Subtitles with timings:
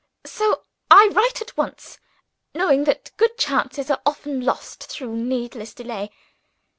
[0.25, 1.99] So I write at once,
[2.55, 6.09] knowing that good chances are often lost through needless delay.